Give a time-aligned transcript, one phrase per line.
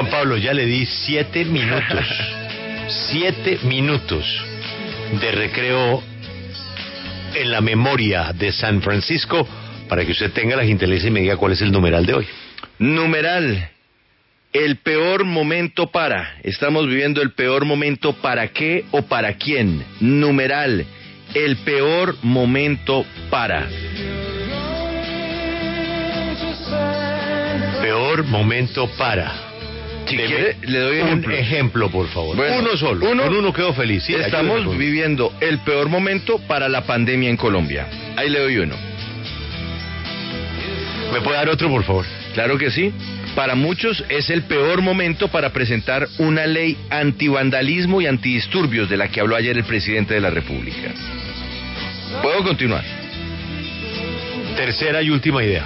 [0.00, 2.06] Juan Pablo, ya le di siete minutos.
[3.10, 4.24] siete minutos
[5.20, 6.02] de recreo
[7.34, 9.46] en la memoria de San Francisco
[9.90, 12.26] para que usted tenga la gentileza y me diga cuál es el numeral de hoy.
[12.78, 13.68] Numeral.
[14.54, 16.36] El peor momento para.
[16.44, 19.84] Estamos viviendo el peor momento para qué o para quién.
[20.00, 20.86] Numeral.
[21.34, 23.68] El peor momento para.
[27.82, 29.49] Peor momento para.
[30.10, 32.36] Si quiere, le doy un ejemplo, por favor.
[32.36, 33.10] Bueno, uno solo.
[33.10, 34.02] uno- Con uno quedo feliz.
[34.04, 37.86] Sí, Estamos viviendo el peor momento para la pandemia en Colombia.
[38.16, 38.76] Ahí le doy uno.
[41.12, 42.04] ¿Me puede dar otro, por favor?
[42.34, 42.92] Claro que sí.
[43.34, 49.08] Para muchos es el peor momento para presentar una ley antivandalismo y antidisturbios de la
[49.08, 50.92] que habló ayer el presidente de la República.
[52.22, 52.84] ¿Puedo continuar?
[54.56, 55.64] Tercera y última idea.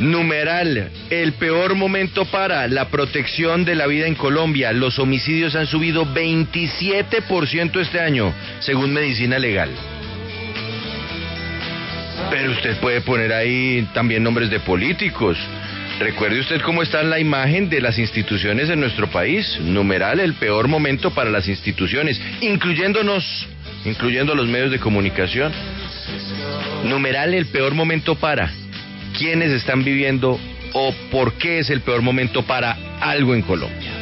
[0.00, 4.72] Numeral, el peor momento para la protección de la vida en Colombia.
[4.72, 9.70] Los homicidios han subido 27% este año, según Medicina Legal.
[12.28, 15.38] Pero usted puede poner ahí también nombres de políticos.
[16.00, 19.60] Recuerde usted cómo está la imagen de las instituciones en nuestro país.
[19.60, 23.46] Numeral, el peor momento para las instituciones, incluyéndonos,
[23.84, 25.52] incluyendo los medios de comunicación.
[26.84, 28.50] Numeral, el peor momento para
[29.16, 30.38] quiénes están viviendo
[30.74, 33.92] o por qué es el peor momento para algo en Colombia.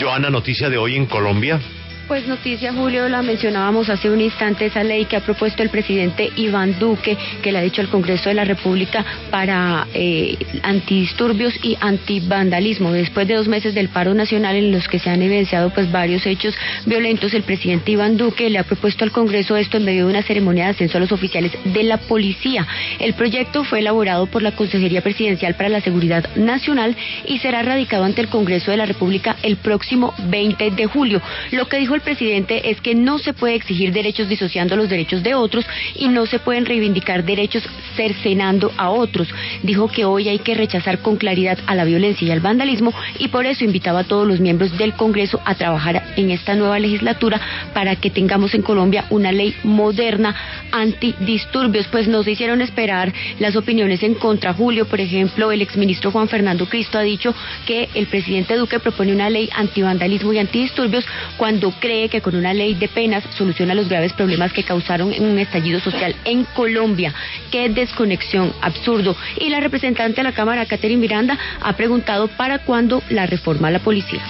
[0.00, 1.60] Joana, noticia de hoy en Colombia.
[2.08, 6.30] Pues noticia, Julio, la mencionábamos hace un instante, esa ley que ha propuesto el presidente
[6.36, 11.76] Iván Duque, que le ha dicho al Congreso de la República para eh, antidisturbios y
[11.80, 12.92] antivandalismo.
[12.92, 16.24] Después de dos meses del paro nacional en los que se han evidenciado pues varios
[16.26, 16.54] hechos
[16.84, 20.22] violentos, el presidente Iván Duque le ha propuesto al Congreso esto en medio de una
[20.22, 22.68] ceremonia de ascenso a los oficiales de la policía.
[23.00, 26.94] El proyecto fue elaborado por la Consejería Presidencial para la Seguridad Nacional
[27.26, 31.20] y será radicado ante el Congreso de la República el próximo 20 de julio.
[31.50, 35.22] Lo que dijo el presidente es que no se puede exigir derechos disociando los derechos
[35.22, 37.64] de otros y no se pueden reivindicar derechos
[37.96, 39.28] cercenando a otros.
[39.62, 43.28] Dijo que hoy hay que rechazar con claridad a la violencia y al vandalismo y
[43.28, 47.40] por eso invitaba a todos los miembros del Congreso a trabajar en esta nueva legislatura
[47.72, 50.34] para que tengamos en Colombia una ley moderna
[50.72, 51.86] antidisturbios.
[51.88, 54.52] Pues nos hicieron esperar las opiniones en contra.
[54.52, 57.34] Julio, por ejemplo, el exministro Juan Fernando Cristo ha dicho
[57.66, 61.04] que el presidente Duque propone una ley antivandalismo y antidisturbios
[61.36, 65.38] cuando cree que con una ley de penas soluciona los graves problemas que causaron un
[65.38, 67.14] estallido social en Colombia.
[67.52, 69.16] Qué desconexión, absurdo.
[69.38, 73.70] Y la representante de la Cámara, Catherine Miranda, ha preguntado para cuándo la reforma a
[73.70, 74.20] la policía.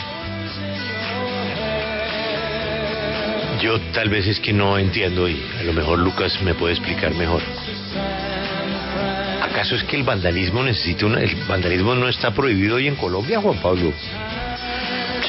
[3.63, 7.15] Yo tal vez es que no entiendo y a lo mejor Lucas me puede explicar
[7.15, 7.41] mejor.
[9.41, 11.23] ¿Acaso es que el vandalismo necesita una...
[11.23, 13.95] El vandalismo no está prohibido hoy en Colombia, Juan Pablo?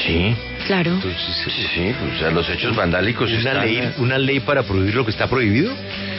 [0.04, 0.36] Sí,
[0.68, 0.92] Claro.
[0.92, 3.60] Entonces, sí, sí, o sea, los hechos vandálicos ¿una están...
[3.64, 5.72] ley, ¿Una ley para prohibir lo que está prohibido?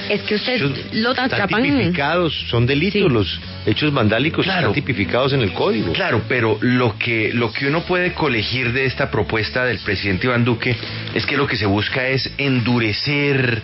[0.09, 1.61] Es que usted Hechos lo están atrapan.
[1.63, 3.07] tipificados, son delitos, Sí.
[3.09, 4.59] los hechos vandálicos Claro.
[4.69, 5.93] están tipificados en el código.
[5.93, 10.43] Claro, pero lo que, lo que uno puede colegir de esta propuesta del presidente Iván
[10.43, 10.75] Duque
[11.13, 13.61] es que lo que se busca es endurecer,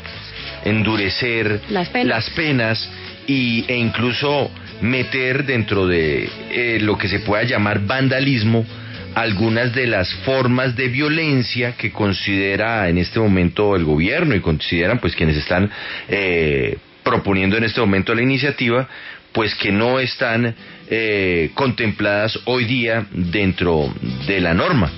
[0.63, 2.07] endurecer Las penas.
[2.07, 2.89] las penas
[3.27, 4.51] y, e incluso
[4.81, 8.65] meter dentro de eh, lo que se pueda llamar vandalismo
[9.15, 14.99] algunas de las formas de violencia que considera en este momento el gobierno y consideran
[14.99, 15.71] pues quienes están
[16.09, 18.87] eh, proponiendo en este momento la iniciativa
[19.31, 20.53] pues que no están
[20.89, 23.93] eh, contempladas hoy día dentro
[24.27, 24.91] de la norma.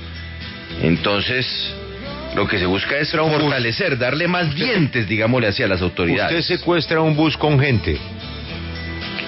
[0.81, 1.73] Entonces,
[2.35, 3.31] lo que se busca es bus.
[3.31, 6.39] fortalecer, darle más dientes, digámosle así, a las autoridades.
[6.39, 7.97] Usted secuestra un bus con gente.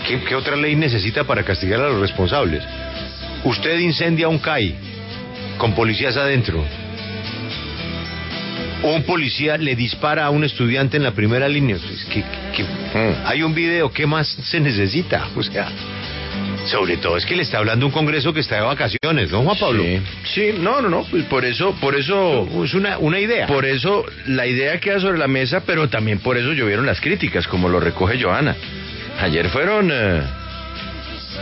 [0.07, 2.63] ¿Qué, qué otra ley necesita para castigar a los responsables?
[3.43, 4.75] Usted incendia un CAI
[5.57, 6.63] con policías adentro.
[8.81, 11.75] Un policía le dispara a un estudiante en la primera línea.
[11.75, 12.23] Es que,
[12.55, 13.15] que- Mm.
[13.25, 15.27] hay un video, ¿qué más se necesita?
[15.35, 15.67] O sea,
[16.65, 19.57] sobre todo es que le está hablando un congreso que está de vacaciones, ¿no, Juan
[19.57, 19.83] Pablo?
[19.83, 20.01] Sí,
[20.33, 23.47] sí, no, no, no, pues por eso, por eso, Es una, una idea.
[23.47, 27.47] por eso la idea queda sobre la mesa, pero también por eso llovieron las críticas,
[27.47, 28.55] como lo recoge Joana.
[29.21, 30.21] Ayer fueron, eh,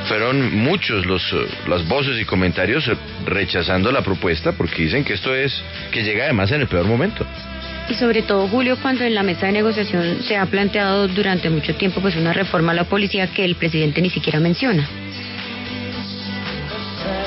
[0.08, 2.96] fueron muchos los, eh, las voces y comentarios eh,
[3.26, 5.62] rechazando la propuesta porque dicen que esto es,
[5.92, 7.26] que llega además en el peor momento.
[7.90, 11.76] Y sobre todo, Julio, cuando en la mesa de negociación se ha planteado durante mucho
[11.76, 14.88] tiempo pues una reforma a la policía que el presidente ni siquiera menciona.